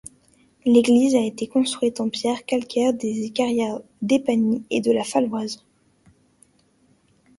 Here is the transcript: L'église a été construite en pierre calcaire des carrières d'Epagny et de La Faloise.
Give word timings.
L'église 0.65 1.13
a 1.13 1.23
été 1.23 1.45
construite 1.45 1.99
en 1.99 2.09
pierre 2.09 2.43
calcaire 2.45 2.91
des 2.91 3.29
carrières 3.29 3.79
d'Epagny 4.01 4.63
et 4.71 4.81
de 4.81 4.91
La 4.91 5.03
Faloise. 5.03 5.63